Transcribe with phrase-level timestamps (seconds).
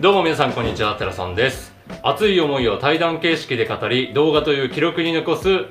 [0.00, 1.70] どうも皆さんこんにちは寺さんです。
[2.02, 5.66] 熱い思いを対談形式で語り動画という記録に残す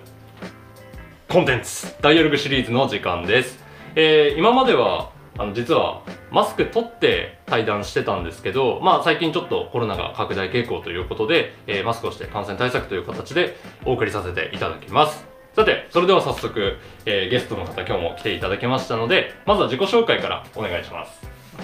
[1.27, 3.57] コンテンツダイアログシリーズの時間です、
[3.95, 15.25] えー今まではあの実はマスク取って対談してたんですけど、まあ、最近ちょっとコロナが拡大傾向ということで、えーマスクをして感染対策という形でお送りさせていただきます。
[15.55, 21.19] さてそれでは早速、えーゲストの方今日も来ていただきましたのでまずは自己紹介からお願いします。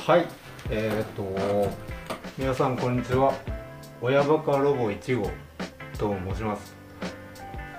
[0.07, 0.25] はい、
[0.71, 1.69] えー、っと
[2.37, 3.33] 皆さんこんにちは。
[3.99, 5.31] 親バカロボ1号
[5.97, 6.75] と申します、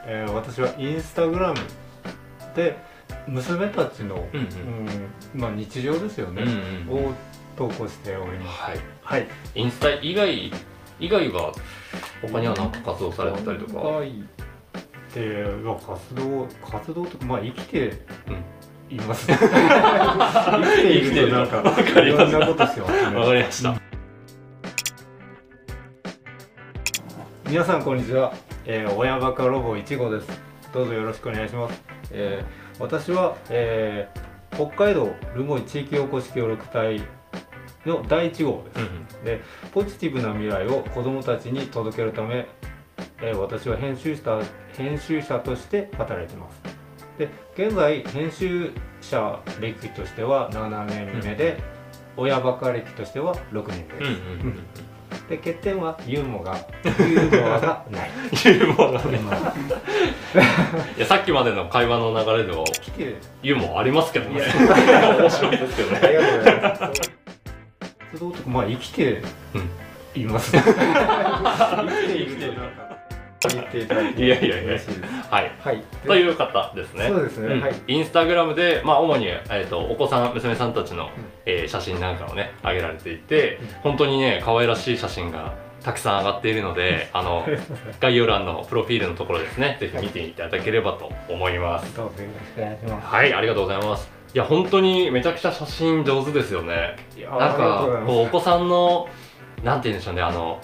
[0.05, 1.59] えー私はインスタグラム
[2.57, 2.77] で
[3.29, 4.47] 娘たちの、うんうん。
[5.37, 6.47] うんまあ、日常ですよね、う
[6.91, 7.15] んうんを
[7.57, 8.61] 投稿しております。
[8.63, 8.79] はい。
[9.03, 9.29] はい。
[9.55, 10.53] インスタ以外
[10.99, 11.53] 以外は
[12.21, 14.13] 他には何か活動されてたりとか、はい
[15.15, 17.93] でまあ活動活動とかまあ生きて
[18.91, 19.29] うん、います。
[19.31, 19.37] 生
[20.75, 21.63] きているとなんか
[22.03, 23.17] いろんなことしてますね。
[23.17, 23.78] わかりました、
[27.49, 28.35] 皆さんこんにちは、
[28.67, 30.29] えー、親バカロボ1号です。
[30.71, 31.83] どうぞよろしくお願いします、
[32.13, 37.01] えー私は、えー北海道留萌地域おこし協力隊
[37.87, 39.41] の第1号です、うんで
[39.73, 42.47] ポジティブな未来を子どもたちに届けるため、
[43.23, 44.43] えー私は編集者
[44.77, 46.61] 編集者として働いています。
[47.17, 51.63] で現在編集者歴としては7年目で、
[52.15, 54.15] 親バカ歴としては6年です、うんうんう
[54.51, 54.59] ん
[55.29, 56.45] で欠点はユーモア。
[56.45, 58.11] がユーモアがない。
[58.45, 59.19] ユーモアがね
[60.97, 61.01] い。
[61.01, 62.65] やさっきまでの会話の流れでは
[63.43, 64.41] ユーモアありますけどね。
[65.19, 65.99] 面白いですけどね。
[66.03, 68.49] ありがとうございます。
[68.49, 69.23] まあ生きて
[70.15, 72.59] います、生きている
[73.47, 74.63] 言っていただいていやいや。
[74.63, 74.79] いや
[75.31, 75.53] はい。
[75.61, 75.83] はい。
[76.07, 77.09] という方ですね。
[77.09, 77.61] そうですね、うん。
[77.61, 77.75] はい。
[77.87, 81.11] インスタグラムで、まあ、主に、えー、とお子さん娘さんたちの、
[81.47, 83.67] えー写真なんかをね上げられていて、うん。
[83.83, 87.47] 本当にね可愛らしい写真がたくさん上がっているので あの
[88.01, 91.97] 概要欄のプロフィールのところですねぜひ見ていただければと思います。
[91.97, 93.15] どうぞよろしくお願いします。
[93.15, 94.11] はいありがとうございます。
[94.35, 96.97] いや本当にめちゃくちゃ写真上手ですよね。
[97.17, 98.07] いやなんありがとうございます。
[98.07, 99.09] かこうお子さんの
[99.63, 100.61] なんて言うんでしょうねあの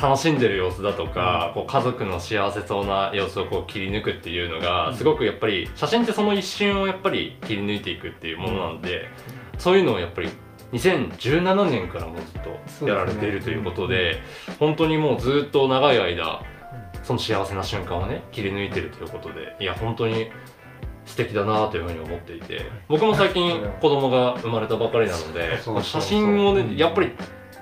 [0.00, 4.96] 楽しんでる様子だとか、こう家族の幸せそうな様子をこう切り抜くっていうのが、うん。
[4.96, 9.08] すごくやっぱり写真ってその一瞬をやっぱり切り抜いていくっていうものなんで、
[9.58, 10.28] そういうのをやっぱり
[10.72, 14.20] 2017年からもずっとやられているということで
[14.58, 16.42] 本当にもうずっと長い間
[17.04, 20.30] その幸せな瞬間をね切り抜いてるということでいや本当に
[21.06, 27.12] 素敵だなというふうに思っていて僕も最近子供が生まれたばかりなので写真をうんねやっぱり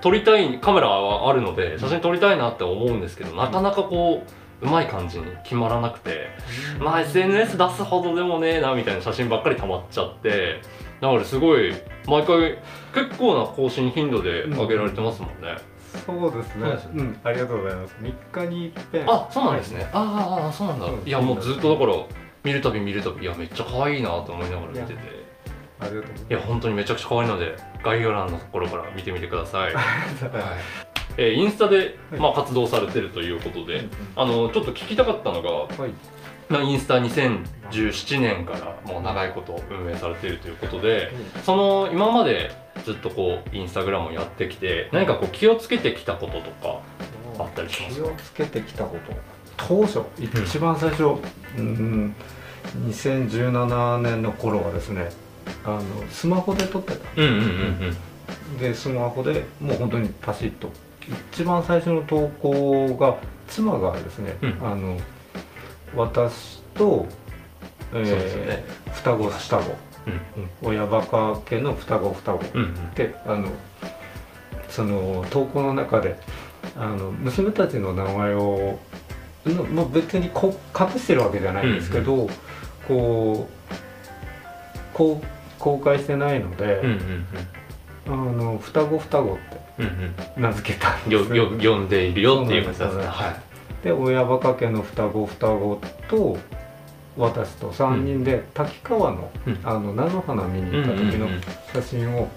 [0.03, 4.21] 撮りたいカメラはあるので写真撮りたいなって思うんですけどなかなかこ
[4.61, 6.27] ううまい感じに決まらなくて
[6.77, 10.59] まあ SNS 出すほどでもねえなみたいな写真ばっかり溜まっちゃって
[10.99, 11.73] なのですごい
[12.05, 12.57] 毎回
[12.93, 15.57] 結構な更新頻度で上げられてますもんね、
[16.05, 16.65] そうですね。
[16.65, 17.03] そうですね。
[17.03, 17.95] ん、ありがとうございます。
[18.01, 19.05] 3日に一遍。
[19.07, 21.07] あそうなんですね、あーあーそうなんだ、うん。
[21.07, 21.93] いやもうずっとだから
[22.43, 24.93] 見るたび見るたびいやめっちゃ可愛いなと思いながら見てて。
[24.93, 24.95] い
[25.85, 26.25] ありがとうございます。
[26.29, 29.83] いや本当にめちゃくちゃ可愛いので概要欄のところから見てみてください、 はい。
[31.17, 32.19] えーインスタで、はい。
[32.19, 35.93] まあ、活動されてるということで、うんあのちょっと聞きたかったのが、はい。
[36.49, 41.11] まあ、インスタ2017年からもう長いこと運営されているということで
[41.43, 42.51] その今まで
[42.85, 46.81] ずっとこうインスタグラムをやってきて何かこう気をつけてきたこととか
[47.39, 49.13] あったりします気をつけてきたこと。
[49.57, 51.03] 当初一番最初、
[51.57, 52.15] うん、
[52.87, 55.09] 2017年の頃はですね
[55.65, 57.21] あのスマホで撮ってた。
[57.21, 57.97] うんうんうん
[58.59, 60.69] でスマホでもう本当にパシッと。
[61.33, 63.17] 一番最初の投稿が
[63.47, 64.57] 妻がですね、うん。
[64.61, 64.97] あの
[65.95, 67.05] 私と、
[67.93, 68.63] えーそうですよね。
[68.93, 69.75] 双子双子、
[70.07, 70.43] うん。
[70.43, 70.49] うん。
[70.61, 72.93] 親バカ家の双子双子、うんうん。
[72.93, 73.49] であの
[74.69, 76.17] その投稿の中で
[76.77, 78.79] あの娘たちの名前を
[79.45, 82.29] の、まあ、別にこ隠してるわけじゃないんですけど、
[82.87, 83.73] こう
[84.93, 85.21] 公
[85.79, 86.81] 開してないので、
[88.07, 91.35] あの双子双子って名付けたんうんです。
[91.35, 93.05] よよ呼んでいるよっていうことですね。
[93.83, 96.37] で親バカ家の双子双子と
[97.17, 99.59] 私と3人で滝川の,、うん。
[99.63, 101.27] あの菜の花見に行った時の
[101.73, 102.27] 写真を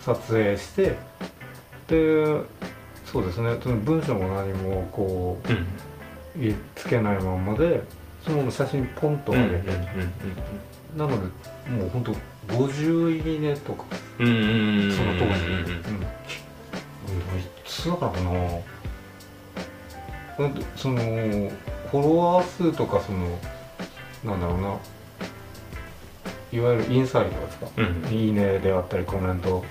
[0.00, 0.96] 撮影して
[1.88, 2.24] で
[3.04, 3.56] そうですね。
[3.62, 5.48] その文章も何もこう
[6.40, 7.82] 言いつけないままで
[8.24, 9.70] その写真ポンとうん上げて、
[10.96, 11.30] なので
[11.70, 12.12] もう本当
[12.54, 13.84] 50いいねとか。
[14.16, 16.02] その当時、うん、
[17.40, 18.30] いつだからな
[20.38, 21.00] なその
[21.90, 23.38] フォロワー数とかその
[24.24, 24.78] なんだろうな
[26.52, 29.64] いわゆるインサイドですか、うんいいねであったりコメント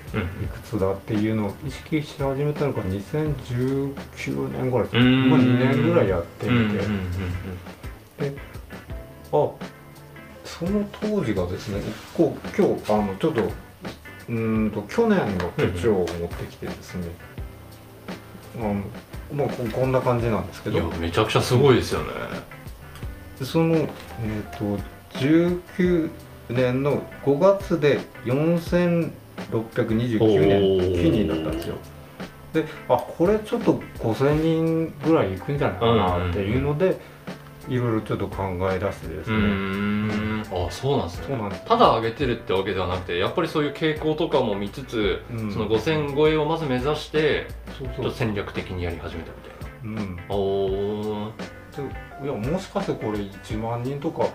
[0.43, 8.35] いくつだっていうのを意識し始めたのが2019年ぐらいですうーんまあ2年ぐらいやってうんみて、
[9.31, 9.49] あ
[10.65, 11.81] その当時がですね
[12.15, 17.07] こう今日あのちょっとうーんと去年の手帳を持ってきてですね、
[18.57, 18.75] あの
[19.33, 22.07] まあここんな感じなんですけいやどめちゃくちゃすごいですよね。
[23.41, 23.89] そのえっ、
[24.57, 24.79] と
[25.19, 26.09] 19
[26.49, 29.17] 年の5月で4629
[30.47, 31.75] 年記人だったんですよ。
[32.53, 36.97] であこれちょっと5000人ぐらいいくんじゃないかなっていうので、
[37.69, 40.41] いろいろちょっと考え出してですね、ん。
[40.41, 41.25] あそうなんですね。
[41.27, 41.65] そうなんです。
[41.65, 45.51] ただ上げてるってわけではなくてやっぱりそういう傾向とかも見つつ、うん。
[45.51, 47.47] その5000超えをまず目指して
[48.13, 50.01] 戦略的にやり始めたみたいな。
[50.01, 50.19] うん。
[50.29, 51.31] おー。
[51.73, 54.25] でいやもしかしてこれ1万人とか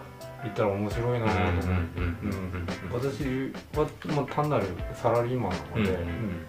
[0.45, 6.47] いったら面白いなと思って、うん私は、まあ、単なるサラリーマンなので、うん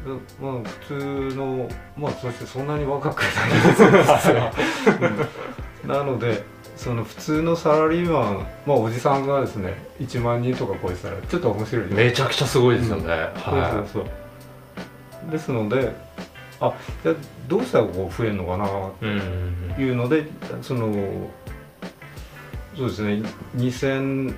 [0.00, 0.08] で
[0.40, 5.18] まあ、普通のまあそしてそんなに若くないですうん
[5.90, 6.44] なので
[6.76, 15.92] その普通のサラリーマン、まあ、おじさんがですね1万人とか超えてたらちょっと面白いですめちゃくちゃすごいですよね、そうはそうそうですので
[16.60, 16.72] あ
[17.02, 17.14] じゃあ
[17.48, 18.68] どうしたらこう増えるのかなっい
[19.02, 19.06] う
[19.72, 20.26] んていうので
[20.62, 20.92] その
[22.76, 23.22] そうですね
[23.56, 24.34] 2000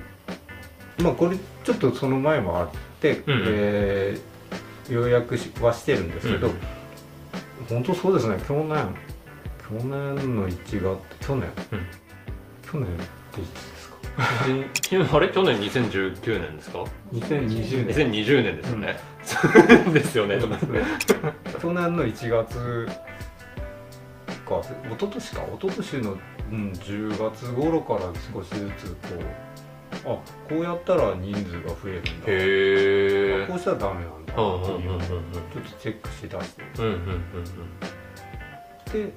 [0.99, 2.69] まあこれちょっとその前もあっ
[2.99, 3.43] て、うんうん。
[3.47, 4.33] えー
[4.89, 6.53] 予約しはしてるんですけど、うん。
[7.69, 8.95] 本当そうですね去年
[9.79, 11.85] 去年の1月去年、うん。
[12.61, 12.97] 去年っ
[13.31, 13.97] ていつですか？
[15.17, 15.29] あれ？
[15.29, 16.83] 去年2019年ですか
[17.13, 18.99] ？2020年2020年ですよね、
[19.93, 20.39] ですよね。
[21.61, 22.87] 去年の1月
[24.45, 24.59] か。
[24.59, 25.41] 一昨年か。
[25.41, 26.17] 一昨年の、
[26.51, 28.01] うん、10月頃から
[28.33, 29.23] 少しずつこう
[30.05, 32.09] あこうやったら人数が増えるんだ。
[32.09, 33.47] へえ。
[33.47, 35.01] こうしたらダメなんだうんうんっていううんうん。
[35.01, 35.19] ちょっ
[35.63, 36.63] とチェックしだして。
[36.79, 36.99] うんうんうん
[38.91, 39.13] で、うん、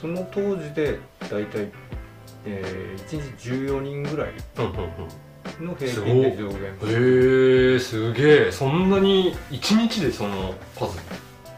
[0.00, 0.98] その当時で
[1.30, 1.70] 大体、
[2.44, 4.32] えー、1日14人ぐらい
[5.60, 6.58] の平均で上限。
[6.58, 10.98] へえすげえそんなに一日でその数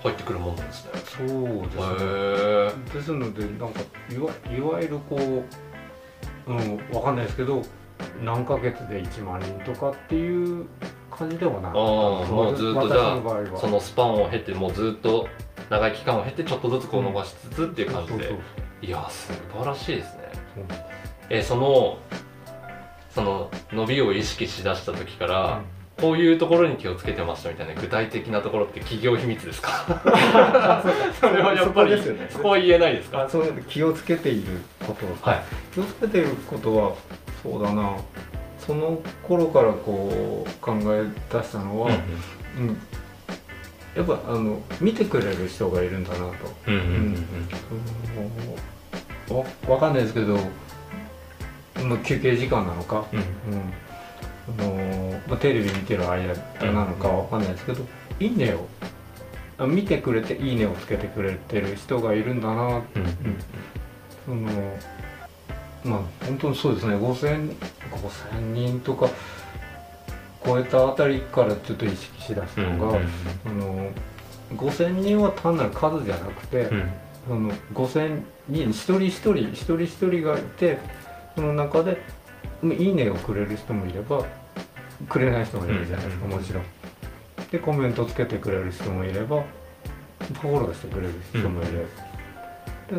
[0.02, 0.90] 入ってくるもんなんですね。
[1.04, 1.28] そう
[1.66, 2.94] ですね。
[2.94, 3.80] ですのでなんか
[4.10, 5.44] いわいわゆるこ
[6.48, 7.62] う、うん、わかんないですけど
[8.24, 10.66] 何ヶ月で1万人とかっていう
[11.10, 15.28] 感じではなかったあーもうずっとじゃあそのスパンを経てもうずっと
[15.72, 18.34] 長い期間を経てちょっとずつこう伸ばしつつっていう感じで。
[18.82, 20.22] いや素晴らしいですね。
[21.30, 21.98] えーその
[23.14, 25.60] その伸びを意識しだした時から、
[26.00, 29.70] こういうところに気をつけてましたみたいな具体的なところって企業秘密ですか？
[31.20, 33.25] それはやっぱりそこねそこは言えないですか？
[33.25, 35.42] あそう気をつけていることはい
[35.75, 36.92] 気をつけていることは
[37.42, 37.96] そうだな。
[38.58, 41.90] その頃からこう考え出したのは、
[42.56, 42.76] うん
[43.94, 46.24] やっぱあの見てくれる人がいるんだなと。
[46.66, 47.26] うんうんうん
[49.28, 50.36] そのわわかんないですけど、
[51.84, 53.06] まあ、休憩時間なのか、
[54.58, 57.86] あのまあ、テレビ見てる間なのかわかんないですけど
[58.20, 58.68] 「いいね」を
[59.58, 62.64] あ見てくれて「いいね」をつけてくれてる人がいるんだな。
[62.64, 62.82] うん。
[64.24, 64.78] その
[65.84, 66.94] まあ本当にそうですね。
[66.94, 67.54] 5000
[67.90, 69.08] 5000人とか
[70.44, 73.90] 超えたあたりからちょっと意識しだしたのが、あの
[74.54, 76.92] 5000人は単なる数じゃなくて、うん
[77.26, 80.78] その5000人一人一人一人一人がいて
[81.37, 82.02] その中で
[82.64, 84.25] 「いいね」をくれる人もいれば
[85.08, 86.64] くれない人もいるじゃないですか、うんもちろん。
[87.50, 89.44] でコメントつけてくれる人もいれば
[90.40, 91.87] フォローしてくれる人もいる。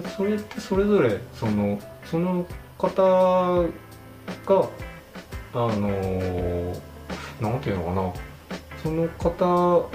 [0.01, 2.45] でそれってそれぞれそのその
[2.77, 3.09] 方が
[5.53, 6.92] あのー
[7.43, 8.13] なんていうのかな。
[8.81, 9.89] その方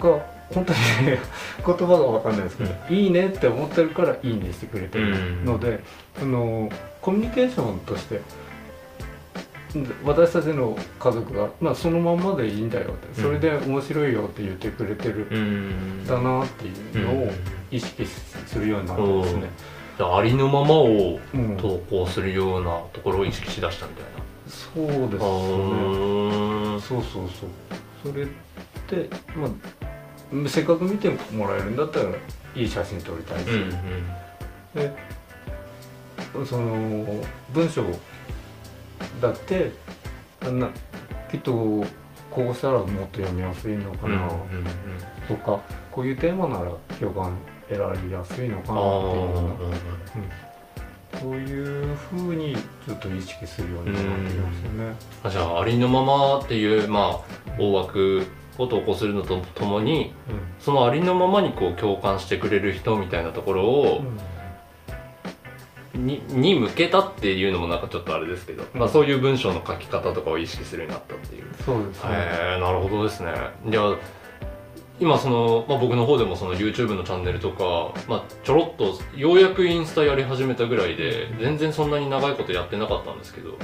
[0.00, 1.18] が本当にね
[1.66, 5.80] 言葉が分かんないですけど、いいねって思ってるからいいねしてくれてるので、
[6.18, 6.70] その
[7.02, 8.20] コミュニケーションとして
[10.04, 16.00] 私たちの家族が、まあ、そのまんまでいいんだよってそれで面白いよって言ってくれてるうん。
[16.04, 17.30] んだなっていうのを
[17.70, 19.50] 意識するようになってですね。
[20.00, 21.56] ありのままをうん。
[21.58, 24.08] 投稿するようなところを意識しだしたみたいな。
[24.48, 25.26] そうですあ
[26.80, 27.48] そうそうそう。
[28.02, 28.26] それっ
[28.86, 32.10] て、まあ、せっかく見てもらえるんだったら
[32.54, 33.70] いい写真撮りたいし、うん
[34.74, 34.92] で
[36.44, 37.82] その文章
[39.20, 39.72] だって
[40.40, 40.68] あんな
[41.30, 41.52] きっと
[42.30, 44.28] こうしたらもっと読みやすいのかうんうんな、
[45.26, 46.70] とかこういうテーマなら
[47.00, 47.36] 共感
[47.68, 50.47] 得られやすいのかなっていうような、
[51.20, 52.56] そういうふうに
[52.86, 54.96] ちょっと意識するようになってきますよね。
[55.24, 58.26] あじゃあありのままっていうまあ大枠
[58.58, 60.12] を投稿するのとともに
[60.58, 64.02] そのありのままにこう共感してくれる人みたいなところを
[65.94, 71.44] にに向けたっていうのもなんかちょっとあれですけど、まあ、そういう文章の書き方とかを意識するようになったっていう。
[71.64, 72.10] そうですね。
[72.12, 73.32] へえなるほどですね。
[73.66, 73.96] じゃあ
[75.00, 83.56] 今その、まあ、僕の方でもその YouTube のチャンネルとか、まあ、ちょろっとようやくインスタやり始めたぐらいで全然そんなに長いことやってなかったんですけど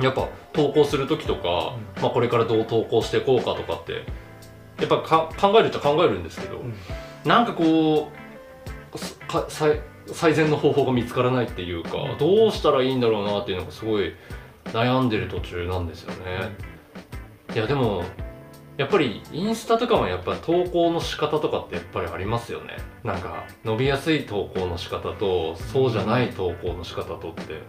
[0.00, 4.04] やっぱ投稿する時とか、まあ、これからどう投稿していこうかとかって
[4.78, 6.74] やっぱか考えるっちゃ考えるんですけど、うん。
[7.24, 8.10] なんかこ
[8.94, 12.18] うすか最最善の方法が見つからないっていうか、うん。
[12.18, 14.14] どうしたらいいんだろうなっていうのがすごい
[14.66, 16.50] 悩んでる途中なんですよね。
[17.54, 18.02] いやでも
[18.78, 22.78] やっぱりインスタとかもやっぱ投稿の仕方とかってやっぱりありますよね。
[23.04, 27.60] なんか伸びやすい投稿の仕方とそうじゃない投稿の仕方とって。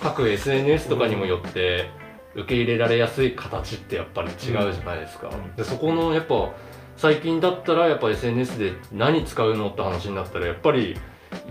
[0.00, 1.88] 各 SNS とかにもよって
[2.34, 5.56] 受け入れられやすい形ってやっぱり違うじゃないですか、うん。
[5.56, 6.52] でそこのやっぱ
[6.98, 10.96] 最近だったらやっぱ SNS で何使うのって話になったらやっぱり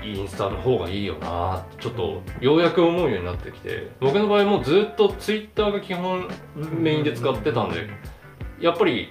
[0.04, 3.90] インスタの方がいいよなちょっとようやく思うようになってきて。
[4.00, 7.88] 僕の場合もずっと Twitter が基本メインで使ってたんで
[8.60, 9.10] やっぱり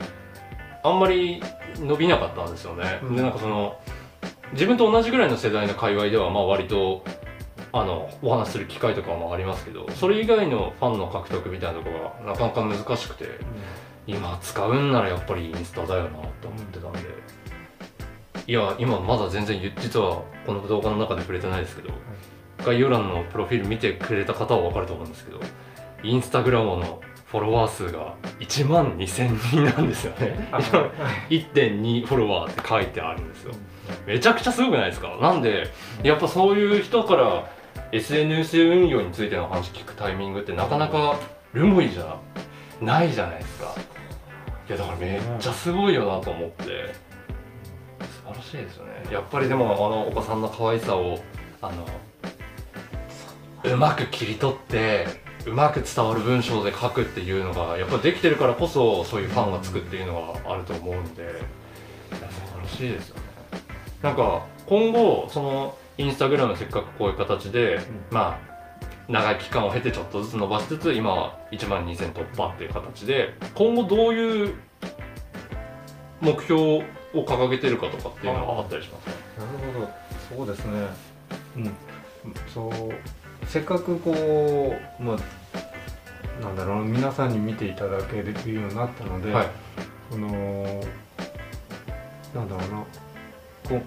[0.83, 1.43] あんまり
[1.79, 3.17] 伸びなかったんですよね、うん。
[3.17, 3.79] でなんかその
[4.53, 7.05] 自分と同じぐらいの世代の界隈ではまあ割と
[7.73, 13.25] あのお話しする機会とかもありますけどそれ以外のファンの獲得みたいなところがなかなか難しくて
[14.07, 16.11] 今使うんならやっぱりインスタだよな
[16.41, 16.99] と思ってたんで。
[18.47, 21.95] いや今まだ全然言実はこの動画の中で触れてないですけど、
[22.63, 25.41] 概要欄のプロフィール見てくれた方は分かると思うんですけど
[26.03, 27.01] インスタグラムの
[27.35, 30.49] フォロワー数が1万2000人なんですよね。
[30.53, 30.59] あ
[31.29, 33.55] 1.2フォロワーって書いてあるんですよ。
[34.07, 35.19] めちゃくちゃすごくないですか？
[35.21, 35.69] なんで
[36.05, 37.51] やっぱそういう人から
[37.91, 41.19] SNS 運用についての話聞くタイミングってなかなか
[41.53, 42.21] ルモイじゃ
[42.81, 43.75] ないじゃないですか。
[44.69, 46.95] いやだからめっちゃすごいよなと思って。
[47.99, 48.93] 素晴らしいですよね。
[49.11, 51.19] やっぱりでもあのお子さんの可愛さを
[51.61, 51.85] あの
[53.65, 61.31] うまく切り取ってうまく伝わる文章で書くっていうのがやっぱできてるからこそそういうファンがつくっていうのがあると思うんでいや
[62.31, 63.23] 素晴らしいですよね。
[64.03, 68.55] なんか今後そのインスタグラムせっかくこういう形で、まあ
[69.07, 74.55] 長い期間を経てちょっとずつ伸ばしつつ今は1万2000突破っていう形で今後どういう
[76.21, 76.83] 目標を
[77.15, 79.13] 掲げてるかとかっていうのはあったりしますか？
[79.45, 79.91] なるほど。
[80.37, 80.87] そうですね。
[81.57, 81.77] うん。
[82.53, 82.73] そう
[83.47, 85.19] せっかくこうまあ
[86.43, 89.47] なんだろう皆さんに見ていただけるようになったので、はい。
[90.11, 90.29] その
[92.35, 92.85] なんだろうな
[93.69, 93.83] こう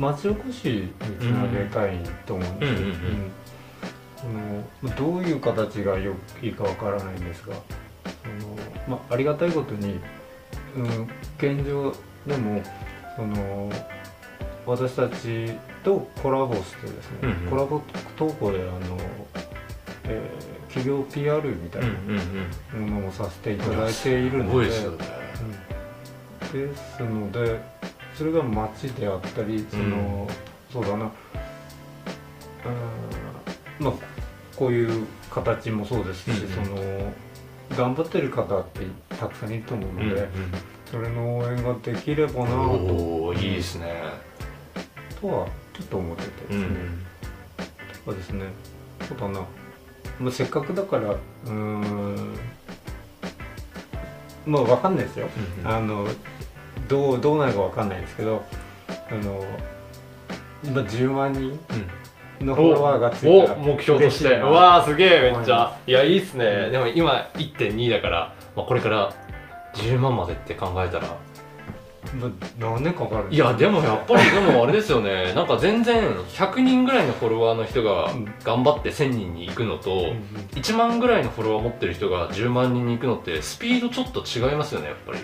[0.00, 4.56] 町おこしにつなげたいと思うんですよ、うんうんうん。
[4.56, 4.64] うん。
[4.80, 7.54] そのどういう形がよいいかわからないんですが
[8.04, 8.56] その、
[8.88, 10.00] まあ、ありがたいことに、
[10.76, 11.92] うん、現状
[12.26, 12.62] でも
[13.16, 13.70] その
[14.66, 15.50] 私たち
[15.82, 17.50] とコラボしてですね、うんうん。
[17.50, 17.80] コラボ
[18.16, 18.98] 投稿であの、
[20.04, 21.88] えー企業 PR みたいな
[22.74, 25.04] うんものをさせていただいているすので、ごいですよね。
[26.52, 26.70] うん。
[26.70, 27.60] ですので
[28.14, 30.26] それが街であったりその、
[30.72, 30.98] そうだな。
[30.98, 31.02] うん
[33.84, 33.92] まあ
[34.56, 36.66] こういう形もそうですし、うんうん。
[36.66, 37.12] その
[37.76, 40.28] 頑張ってる方ってたくさんいると思うので、
[40.90, 43.34] それの応援ができればなと。
[43.34, 43.92] いいですね
[45.22, 46.66] とはちょっと思っててですね、
[48.04, 48.46] そうですね。
[49.08, 49.40] そうだな、
[50.20, 52.34] まあ、せっかくだからうーん。
[54.44, 55.28] まあわかんないですよ、
[55.64, 56.04] あの
[56.88, 58.42] どうどうなるかわかんないですけど
[59.08, 59.44] あの
[60.64, 61.58] 今10万人
[62.40, 64.34] のフォロワーがついたらお目標として。
[64.34, 65.78] わあすげえめっちゃ。
[65.86, 65.92] い。
[65.92, 69.14] やいいっすね、でも今1.2だから、まあ、これから
[69.74, 71.16] 10万までって考えたらまあ
[72.58, 73.28] 何年かかる。
[73.28, 75.32] んいやでもやっぱりでもあれですよね。
[75.36, 80.16] なんか全然100人ぐらいのフォロワーの人がうん頑張って1000人に行くのと、うんうん。
[80.54, 85.18] 1万ぐらいのフォロワー持ってる人が10万人に行くのってスピードちょっと違いますよねやっぱり。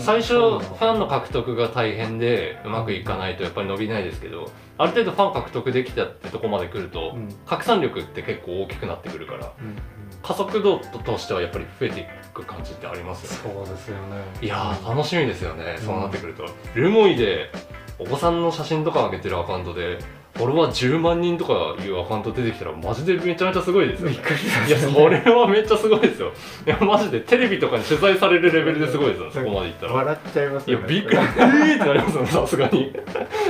[0.00, 7.28] 最初ファンの獲得が大変でうまくいかないとやっぱり伸びないですけどある程度ファン獲得できたってとこまで来るとうん。
[7.46, 9.76] 拡散力って結構大きくなってくるからうんうん。
[10.22, 12.08] 加速度としてはやっぱり増えていく
[12.42, 13.56] 感じってありますよね。
[13.66, 14.00] そうですよね。
[14.40, 15.84] いやー楽しみですよね、うん。
[15.84, 16.46] そうなってくると。
[16.74, 17.50] ルモイで
[17.98, 19.98] お子さんの写真とか上げてるアカウントで
[20.36, 26.32] フォロワー10万人とかいうアカウント出てきたらマジでめちゃめちゃすごいですよ、ね、びっくりしまいやそれはめっちゃすごいですよ。
[26.64, 29.92] いやマジでテレビとかに取材されるレベルですごいですよそこまでいったら。
[29.94, 30.94] 笑っちゃいますよね。
[30.94, 32.92] いやびっくり えーってなりますよねさすがに。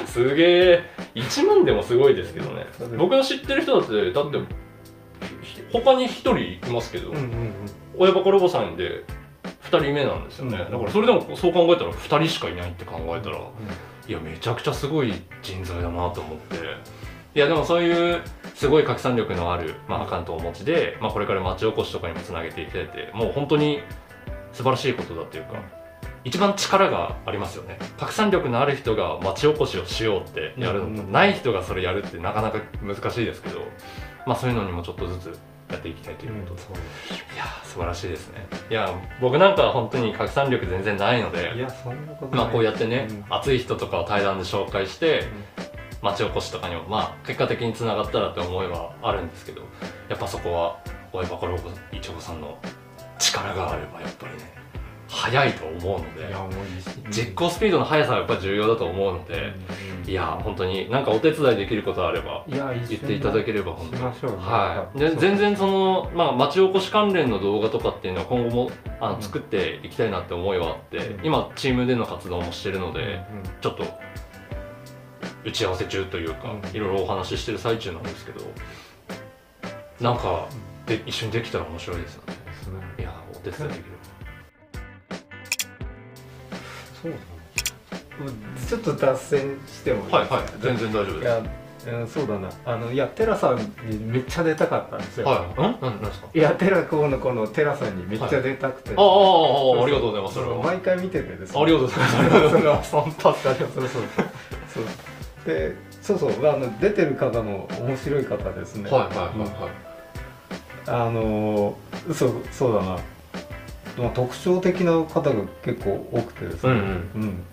[0.07, 2.66] すげえ1万でもすごいですけどね。
[2.97, 4.45] 僕の知ってる人だってだってひ
[5.72, 7.52] 他に1人いますけど、うんうんうん。
[7.98, 9.04] 親バカロボさんで
[9.70, 16.56] 2人目なんですよね、うんだからそれでもそう考えたら2人しかいないって考えたらいやめちゃくちゃすごい人材だなと思って。
[17.34, 18.22] いやでもそういう
[18.54, 23.80] すごい拡散力のある、まあ、アカウントをお持ちで、まあ、これから町おこしとかにもつなげていただいてもう本当に
[24.52, 25.62] 素晴らしいことだっていうか
[26.25, 27.78] 一番力がありますよね。
[27.96, 31.12] 拡散力のある人が町おこしをしようってやるのと、うん。
[31.12, 33.60] ない人がそれやるってなかなか難しいですけど、
[34.26, 35.38] まあ、そういうのにもちょっとずつ
[35.70, 36.72] やっていきたいということ。
[36.72, 36.78] で、
[37.34, 38.46] いやー素晴らしいですね。
[38.70, 43.25] いや僕なんかは本当に拡散力全然ないのでいやそんなことまあこうやってね、うん。
[43.28, 45.25] 熱い人とかを対談で紹介して
[46.02, 49.62] 町おこしとかにもまあ結果的につながったらって思いはあるんですけど
[50.08, 50.78] やっぱそこは
[51.12, 52.58] 親バカロボいちごさんの
[53.18, 54.54] 力があればやっぱりね
[55.09, 56.35] 早いと思うので
[57.11, 59.55] 実行スピードの速さはやっぱ重要だと思うので、
[60.07, 64.03] いや本当になんかお手伝いできることあれば言っていただければ本当に。
[64.37, 71.27] はい、で全然その、まあ、町おこし関連の動画とかっていうのは今後もあの作っていきたいなって思いはあって、うん。
[71.27, 73.85] 今チームでの活動もしてるので、うんちょっと
[75.45, 76.77] 打ち合わせ中というか、うん。
[76.77, 78.41] いろいろお話ししてる最中なんですけど
[80.00, 80.49] なんか
[80.87, 82.35] で一緒にできたら面白いですよね。
[82.99, 83.85] いやお手伝いできる、
[87.02, 87.23] そうだね
[88.69, 90.43] ちょっと脱線してもいいはいはい。
[90.61, 91.23] 全然大丈夫です。
[91.23, 91.38] いや、
[92.00, 92.49] うん、そうだな。
[92.64, 95.81] あのいやテラさんにめっちゃ出たかったんですよ、はいんなん？
[95.81, 96.28] なんですか？
[96.35, 100.35] い、やテラこのこのテラさんにめっちゃ出たくて、ああああああありがとうございます。
[100.35, 100.57] それは。
[100.62, 102.93] 毎回見ててですありがとうございますありがとうございます。
[102.93, 103.88] 本当助かりますそう。
[103.88, 104.02] そう
[104.75, 104.85] そう。
[105.47, 106.49] でそうそう。
[106.49, 108.90] あの出てる方の面白い方ですね。
[108.90, 109.71] はいはいはいはい、
[110.87, 111.78] あの
[112.12, 112.99] そうそうだな、
[113.99, 117.45] まあ、特徴的な方が結構多くてですね、うんうん。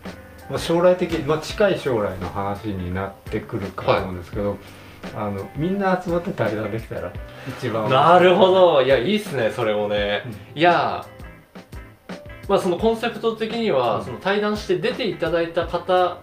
[0.50, 4.58] まあ、将来的、まあ、近い将来の話になってくるかと思うんですけど、
[5.16, 7.12] あのみんな集まって対談できたら
[7.48, 8.82] 一番なるほど。
[8.82, 10.60] いやいいっすねそれもね、うん。
[10.60, 11.06] いや
[12.48, 14.06] まあそのコンセプト的には、うん。
[14.06, 16.20] その対談して出ていただいた方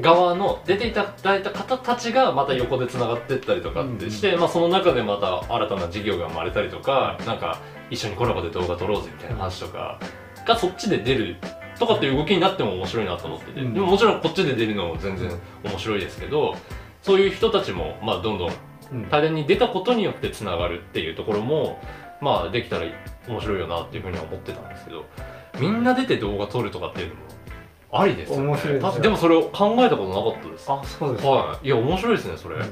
[0.00, 7.60] 側の出ていただいた方たちがまた横でつながってったりとかってして、まあ、その中でまた新たな事業が生まれたりとか、なんか
[7.94, 9.98] 一緒にコラボで動画撮ろうぜみたいな話とか
[10.46, 11.36] がそっちで出る
[11.78, 13.74] とかっていう動きになっても面白いなと思ってて、うん。
[13.74, 15.30] でももちろんこっちで出るのも全然
[15.64, 16.54] 面白いですけど
[17.02, 18.52] そういう人たちもまあどんどん
[18.92, 19.06] うん。
[19.06, 21.80] 対談に出たことによってつながるっていうところも
[22.20, 22.86] まあできたら
[23.28, 25.04] 面白いよなっていうふうには思ってたんですけど
[25.58, 27.20] みんな出て動画撮るとかっていうのも
[27.92, 28.46] ありですよね。
[28.48, 30.70] 面白いででもそれを考えたことなかったです。
[30.70, 31.66] あそうですはい。
[31.66, 32.68] いや面白いですねそれ、うんうん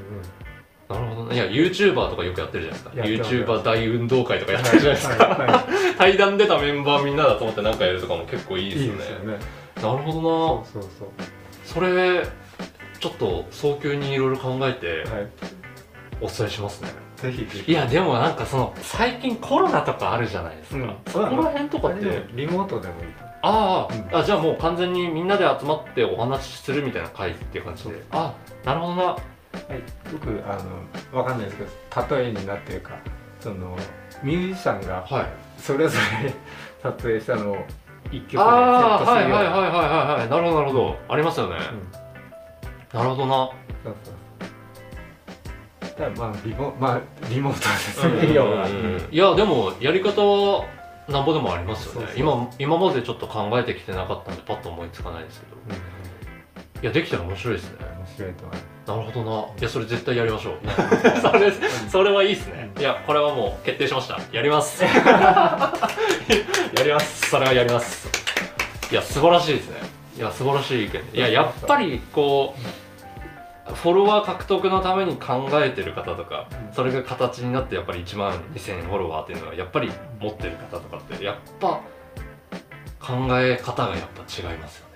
[0.89, 1.35] なるほどね。
[1.35, 3.35] いや YouTuber とかよくやってるじゃないですか。
[3.35, 5.63] YouTuber 大運動会とかやってるじゃないですか、はいはいは
[5.97, 9.33] 対談出たメンバーみんなで集まって何かやるとかも結構いいいですよね。
[9.33, 9.39] ね
[9.81, 10.71] なるほどな。
[10.71, 11.09] そうそう
[11.65, 12.23] それ
[12.99, 15.27] ちょっと早急にいろいろ考えてはい。
[16.21, 17.71] お伝えしますね、ぜひぜひ。
[17.71, 20.95] いやでもなんかその最近コロナとかあるじゃないですか、うん。
[21.07, 23.07] そこら辺とかってリモートでもいい
[23.41, 24.17] あ、うん。
[24.17, 28.03] あじゃあもう完全にみんなで集まってお話しするみたいな会っていう感じで。
[28.11, 29.17] あなるほどな
[29.53, 30.57] はい、よくあ
[31.13, 32.97] のわかんないですけど例えになってるか
[33.39, 33.77] その
[34.23, 35.25] ミュージシャンがはい。
[35.57, 36.33] それぞれ
[36.81, 37.57] 撮影したのを
[38.11, 39.31] 一曲でセットするような。
[39.31, 40.29] はいはいはいはいはいはい。
[40.29, 40.97] なるほどなるほど。
[41.07, 41.55] ありますよね、
[42.91, 42.99] うん。
[42.99, 43.49] なるほどな。
[43.83, 44.13] そうそう
[45.99, 50.65] だまあリモまあリモートですねいやでもやり方は
[51.07, 52.07] なんぼでもありますよね。
[52.17, 55.55] 今今までちょっと考えてきてなかったんでパッと思いつかないですけど。
[55.77, 56.03] うん
[56.81, 57.77] いやできたら面白いですね。
[57.97, 59.59] 面白いと思いなるほどな。
[59.59, 60.55] いやそれ絶対やりましょう。
[61.21, 61.51] それ
[61.89, 62.71] それはいいですね。
[62.77, 64.19] いやこれはもう決定しました。
[64.31, 64.83] やります。
[64.83, 64.89] や
[66.83, 67.29] ります。
[67.29, 68.09] それはやります。
[68.91, 69.77] いや素晴らしいですね。
[70.17, 71.01] いや素晴らしい意見。
[71.13, 72.55] いややっぱりこ
[73.69, 76.73] うフォロワー獲得のために考えてる方とかうん。
[76.73, 81.79] それが形になってやっぱり1万2000フォロワーっていうのはやっぱり持ってる方とかってやっぱ
[82.99, 84.92] 考え方がやっぱ違いますよね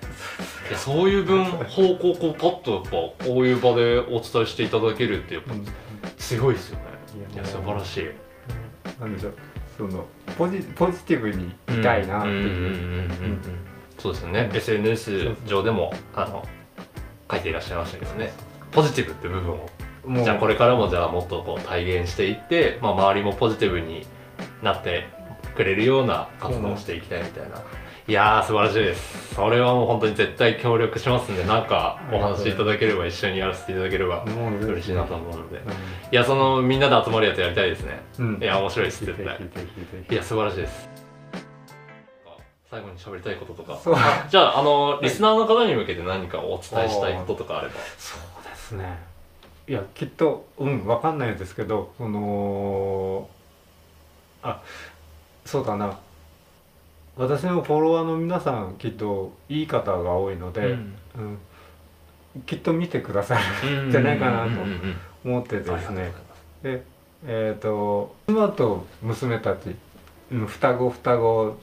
[0.75, 5.65] そういう分方向こうパッとやっぱこういう場でお伝えしていただけるってやっぱうん。
[6.17, 6.83] 強いですよね。
[7.31, 8.09] いいや素晴らしい。
[8.99, 9.33] なんでしょう。
[9.77, 10.05] その
[10.37, 13.41] ポジポジティブにいたいなっていう,、うんうんうんうんうん
[13.99, 14.57] そうですよね、うん。
[14.57, 16.47] SNS 上でもあの
[17.31, 18.31] 書いていらっしゃいましたけどね。
[18.71, 19.69] ポジティブって部分を。
[20.23, 24.05] じゃあこれからもじゃあもっとこう体現していって、まあ、周りもポジティブに
[24.63, 25.05] なって
[25.55, 27.61] くれるような活動をしていきたいみたいな、
[28.07, 29.35] いやー素晴らしいです。
[29.35, 35.61] それはもう本当に絶対協力しますんでなんかお話しいただければ一緒にやらせていただければ嬉しいなと思うので。
[36.09, 37.99] いやそのみんなで集まるやつやりたいですね。
[38.19, 39.39] うん、うんいや面白いです絶対。
[40.09, 40.89] いや素晴らしいです。
[42.71, 43.77] 最後に喋りたいこととか。
[44.29, 47.73] じゃああのリスナーの方に向けて何かお伝えしたいこととかあれば。
[47.97, 48.99] そうですね。
[49.67, 53.29] いやきっとうんわかんないですけどその
[54.43, 54.61] あ
[55.45, 55.99] そうだな
[57.17, 61.39] 私のフォロワーの皆さんきっといい方が多いので、うん。
[62.45, 66.13] きっと見てくださるじゃないかなとうんうんうんうん思ってですね。
[66.61, 66.83] で
[67.25, 69.75] えっ、と妻と娘たち
[70.31, 71.57] うん双子双子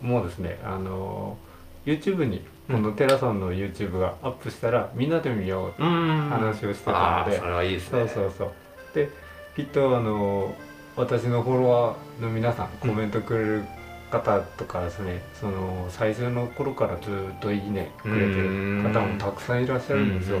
[0.00, 1.36] もですねあの
[1.84, 7.38] YouTube にこのテラさんの YouTube がアップしたらみんなで見よううん話をしてたので。
[7.38, 8.00] それはいいですね。
[8.00, 8.50] そうそうそう。
[8.94, 9.10] で
[9.56, 10.54] きっとあの
[10.96, 13.64] 私のフォロワーの皆さんコメントくれる
[14.10, 20.38] 方とかですね、その最初の頃からずっと「いいね」くれてる方もたくさんいらっしゃるんですよ。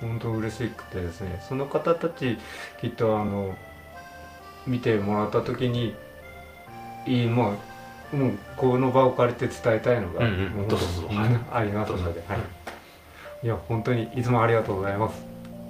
[0.00, 2.38] 本当嬉しくてですねその方たち
[2.80, 3.56] きっとあの
[4.66, 5.94] 見てもらった時に
[7.06, 7.54] いいま
[8.12, 10.64] あもうこの場を借りて伝えたいのが、うんう
[11.52, 12.38] ありますので、はい、
[13.42, 15.26] いや本当にいつもありがとうございます。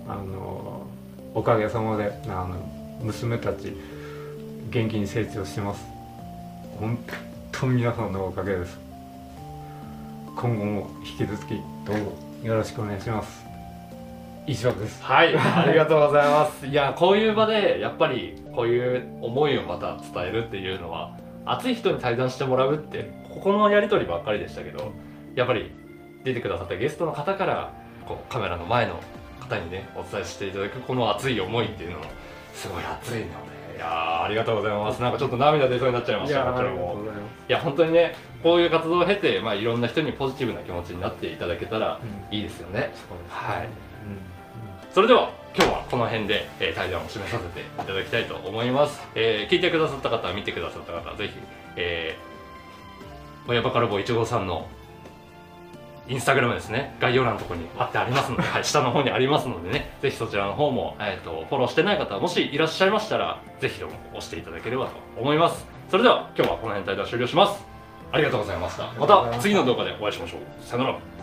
[0.06, 0.86] あの
[1.34, 2.56] おかげさまであの
[3.02, 3.76] 娘たち
[4.70, 5.97] 元気に成長してます
[6.78, 6.96] 本
[7.50, 8.78] 当皆さんのおかげです
[10.36, 12.12] 今後も引き続きどうぞ
[12.44, 13.44] よろしくお願いします
[14.46, 16.66] 以上ですはい、ありがとうございます。
[16.66, 21.14] いや、こういう場で、やっぱり、こういう思いをまた伝えるっていうのは。
[21.44, 24.92] 熱い人に対談してもらうって、ここのやりとりばっかりでしたけど。
[25.34, 25.70] やっぱり、
[26.24, 27.74] 出てくださったゲストの方から、
[28.06, 28.98] こうカメラの前の
[29.38, 32.04] 方にね、お伝えしていただく、この熱い思いっていうのも。
[32.54, 35.00] すごい熱いので、いやーありがとうございます。
[35.00, 36.42] なんかちょっと涙出そうになっちゃいました。
[36.44, 36.96] こちらも。
[37.48, 42.90] いや、本当にね、こういう活動を経て、まあ、いろんな人にポジティブな気持ちになっていただけたらす、いいですよね。
[42.94, 43.66] そうですはい。
[43.66, 43.68] う
[44.92, 51.34] それでは今日はこの辺で、えー対談を締めさせていただきたいと思います、えー聞いてくださった方見てくださった方ぜひ、
[51.76, 54.66] えー、親バカロボ1号さんの
[56.08, 56.96] インスタグラムですね。
[57.00, 59.90] 概要欄のところに貼ってありますので、はい、下の方にありますのでね。
[60.00, 65.66] ぜひそちらの方も、えー、とフォローしてない方もしいらっしゃいましたらぜひとも押していただければと思います。
[65.90, 67.64] それでは今日はこの辺で対談終了します。
[68.10, 68.90] ありがとうございました。
[68.98, 70.64] また次の動画でお会いしましょう。
[70.64, 71.17] さよなら。